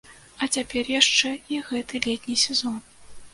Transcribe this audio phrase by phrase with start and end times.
[0.43, 2.81] А цяпер яшчэ і гэты летні сезон!